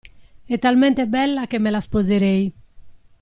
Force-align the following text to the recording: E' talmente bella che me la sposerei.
E' 0.53 0.57
talmente 0.57 1.05
bella 1.05 1.45
che 1.45 1.59
me 1.59 1.69
la 1.69 1.79
sposerei. 1.79 2.51